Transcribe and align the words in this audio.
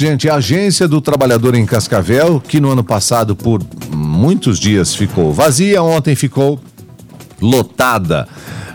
Gente, 0.00 0.30
a 0.30 0.36
Agência 0.36 0.86
do 0.86 1.00
Trabalhador 1.00 1.56
em 1.56 1.66
Cascavel, 1.66 2.40
que 2.40 2.60
no 2.60 2.70
ano 2.70 2.84
passado 2.84 3.34
por 3.34 3.60
muitos 3.92 4.56
dias 4.60 4.94
ficou 4.94 5.32
vazia, 5.32 5.82
ontem 5.82 6.14
ficou 6.14 6.60
lotada. 7.42 8.28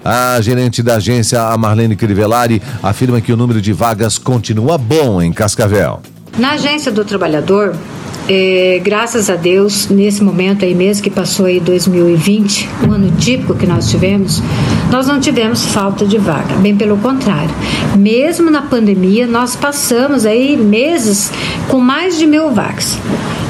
A 0.03 0.41
gerente 0.41 0.83
da 0.83 0.95
agência, 0.95 1.41
a 1.41 1.57
Marlene 1.57 1.95
Crivellari, 1.95 2.61
afirma 2.83 3.21
que 3.21 3.31
o 3.31 3.37
número 3.37 3.61
de 3.61 3.71
vagas 3.71 4.17
continua 4.17 4.77
bom 4.77 5.21
em 5.21 5.31
Cascavel. 5.31 6.01
Na 6.37 6.55
Agência 6.55 6.91
do 6.91 7.05
Trabalhador, 7.05 7.73
é, 8.29 8.79
graças 8.83 9.29
a 9.29 9.35
Deus, 9.35 9.89
nesse 9.89 10.23
momento 10.23 10.63
aí 10.63 10.73
mesmo 10.73 11.03
que 11.03 11.09
passou 11.09 11.45
aí 11.45 11.59
2020, 11.59 12.69
um 12.87 12.91
ano 12.91 13.11
típico 13.17 13.53
que 13.53 13.65
nós 13.65 13.89
tivemos, 13.89 14.41
nós 14.89 15.07
não 15.07 15.19
tivemos 15.19 15.65
falta 15.65 16.05
de 16.05 16.17
vaga, 16.17 16.55
bem 16.55 16.75
pelo 16.75 16.97
contrário. 16.97 17.53
Mesmo 17.97 18.49
na 18.49 18.61
pandemia, 18.61 19.27
nós 19.27 19.55
passamos 19.55 20.25
aí 20.25 20.55
meses 20.55 21.31
com 21.67 21.79
mais 21.79 22.17
de 22.17 22.25
mil 22.25 22.51
vagas. 22.51 22.97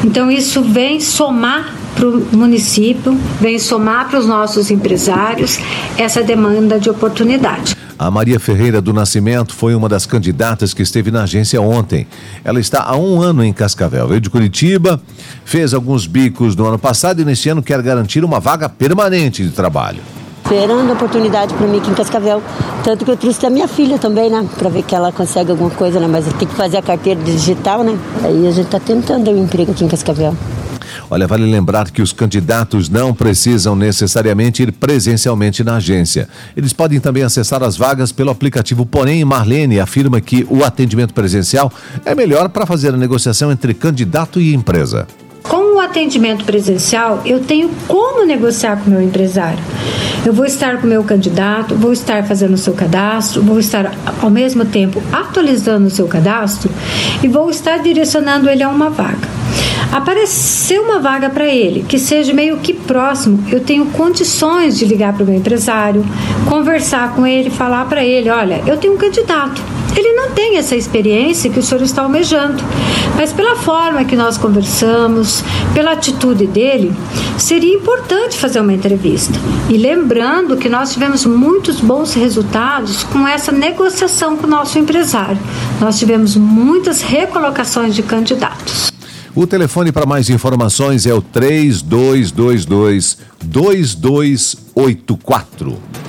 Então 0.04 0.32
isso 0.32 0.62
vem 0.62 1.00
somar 1.00 1.83
para 1.96 2.08
o 2.08 2.26
município, 2.32 3.18
vem 3.40 3.60
somar 3.60 4.10
para 4.10 4.20
os 4.20 4.26
nossos 4.26 4.72
empresários 4.72 5.60
essa 5.98 6.24
demanda 6.24 6.80
de 6.80 6.90
oportunidade. 6.90 7.76
A 7.98 8.10
Maria 8.10 8.40
Ferreira 8.40 8.82
do 8.82 8.92
Nascimento 8.92 9.54
foi 9.54 9.76
uma 9.76 9.88
das 9.88 10.06
candidatas 10.06 10.74
que 10.74 10.82
esteve 10.82 11.12
na 11.12 11.24
agência 11.24 11.62
ontem. 11.62 12.08
Ela 12.44 12.60
está 12.60 12.84
há 12.84 12.98
um 12.98 13.22
ano 13.22 13.44
em 13.44 13.54
Cascavel. 13.54 14.08
Veio 14.08 14.20
de 14.20 14.30
Curitiba, 14.30 15.00
fez 15.46 15.74
alguns 15.74 16.08
bicos 16.08 16.56
no 16.56 16.66
ano 16.66 16.80
passado 16.80 17.22
e 17.22 17.26
neste 17.26 17.48
ano 17.50 17.62
quer 17.62 17.82
garantir 17.82 18.26
uma 18.26 18.40
vaga 18.40 18.68
permanente 18.68 19.44
de 19.44 19.52
trabalho. 19.52 20.02
Esperando 20.44 20.90
a 20.90 20.94
oportunidade 20.94 21.54
para 21.54 21.66
mim 21.66 21.78
aqui 21.78 21.90
em 21.90 21.94
Cascavel. 21.94 22.44
Tanto 22.84 23.06
que 23.06 23.12
eu 23.12 23.16
trouxe 23.16 23.42
da 23.42 23.50
minha 23.50 23.68
filha 23.68 23.98
também, 23.98 24.30
né? 24.30 24.46
Para 24.58 24.70
ver 24.70 24.84
que 24.84 24.94
ela 24.94 25.12
consegue 25.12 25.52
alguma 25.52 25.70
coisa, 25.70 26.00
né? 26.00 26.08
Mas 26.08 26.26
tem 26.34 26.48
que 26.48 26.56
fazer 26.56 26.78
a 26.78 26.82
carteira 26.82 27.22
digital, 27.22 27.84
né? 27.84 27.98
Aí 28.24 28.48
a 28.48 28.52
gente 28.52 28.66
está 28.66 28.80
tentando 28.80 29.32
um 29.32 29.44
emprego 29.44 29.72
aqui 29.72 29.86
em 29.86 29.88
Cascavel. 29.88 30.36
Olha, 31.14 31.28
vale 31.28 31.46
lembrar 31.46 31.92
que 31.92 32.02
os 32.02 32.12
candidatos 32.12 32.90
não 32.90 33.14
precisam 33.14 33.76
necessariamente 33.76 34.64
ir 34.64 34.72
presencialmente 34.72 35.64
na 35.64 35.76
agência. 35.76 36.28
Eles 36.58 36.74
podem 36.74 37.00
também 37.00 37.22
acessar 37.22 37.62
as 37.62 37.78
vagas 37.78 38.12
pelo 38.12 38.32
aplicativo. 38.32 38.84
Porém, 38.84 39.24
Marlene 39.24 39.80
afirma 39.80 40.20
que 40.20 40.44
o 40.50 40.64
atendimento 40.64 41.14
presencial 41.14 41.72
é 42.04 42.16
melhor 42.16 42.50
para 42.50 42.66
fazer 42.66 42.96
a 42.96 42.98
negociação 42.98 43.52
entre 43.52 43.76
candidato 43.76 44.42
e 44.42 44.56
empresa. 44.56 45.06
Com 45.44 45.76
o 45.76 45.80
atendimento 45.80 46.44
presencial, 46.46 47.22
eu 47.28 47.42
tenho 47.42 47.70
como 47.88 48.26
negociar 48.26 48.78
com 48.78 48.90
o 48.90 48.94
meu 48.94 49.02
empresário. 49.04 49.64
Eu 50.26 50.34
vou 50.34 50.48
estar 50.48 50.80
com 50.80 50.88
o 50.88 50.90
meu 50.90 51.04
candidato, 51.04 51.76
vou 51.76 51.94
estar 51.94 52.24
fazendo 52.26 52.56
o 52.56 52.58
seu 52.58 52.74
cadastro, 52.74 53.44
vou 53.44 53.60
estar 53.60 53.92
ao 54.20 54.32
mesmo 54.32 54.66
tempo 54.66 55.00
atualizando 55.12 55.86
o 55.86 55.92
seu 55.92 56.08
cadastro 56.08 56.72
e 57.22 57.28
vou 57.28 57.52
estar 57.52 57.84
direcionando 57.84 58.50
ele 58.50 58.64
a 58.64 58.70
uma 58.70 58.90
vaga. 58.90 59.33
Apareceu 59.94 60.82
uma 60.82 60.98
vaga 61.00 61.30
para 61.30 61.46
ele 61.46 61.86
que 61.88 62.00
seja 62.00 62.34
meio 62.34 62.58
que 62.58 62.74
próximo, 62.74 63.44
eu 63.52 63.60
tenho 63.60 63.86
condições 63.86 64.76
de 64.76 64.86
ligar 64.86 65.14
para 65.14 65.24
o 65.24 65.26
meu 65.28 65.36
empresário, 65.36 66.04
conversar 66.50 67.14
com 67.14 67.28
ele, 67.28 67.52
falar 67.52 67.86
para 67.86 68.04
ele: 68.04 68.28
olha, 68.28 68.64
eu 68.66 68.76
tenho 68.76 68.96
um 68.96 68.98
candidato. 68.98 69.62
Ele 69.96 70.14
não 70.14 70.32
tem 70.32 70.58
essa 70.58 70.76
experiência 70.76 71.52
que 71.52 71.60
o 71.60 71.62
senhor 71.62 71.84
está 71.84 72.02
almejando, 72.02 72.64
mas 73.16 73.32
pela 73.32 73.56
forma 73.56 74.04
que 74.04 74.16
nós 74.16 74.36
conversamos, 74.36 75.44
pela 75.76 75.92
atitude 75.92 76.48
dele, 76.48 76.92
seria 77.38 77.76
importante 77.76 78.36
fazer 78.36 78.62
uma 78.62 78.74
entrevista. 78.74 79.40
E 79.70 79.78
lembrando 79.78 80.58
que 80.58 80.68
nós 80.68 80.92
tivemos 80.92 81.24
muitos 81.28 81.80
bons 81.80 82.16
resultados 82.16 83.04
com 83.04 83.28
essa 83.28 83.52
negociação 83.52 84.36
com 84.36 84.48
o 84.48 84.50
nosso 84.50 84.80
empresário. 84.80 85.38
Nós 85.80 86.00
tivemos 86.00 86.36
muitas 86.36 87.04
recolocações 87.04 87.94
de 87.94 88.02
candidatos. 88.02 88.93
O 89.36 89.48
telefone 89.48 89.92
para 89.92 90.06
mais 90.06 90.30
informações 90.30 91.08
é 91.08 91.14
o 91.14 91.20
3222 91.20 93.18
2284. 93.44 96.03